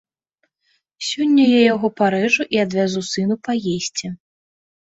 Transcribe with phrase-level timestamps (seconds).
[1.07, 4.07] Сёння я яго парэжу і адвязу сыну паесці.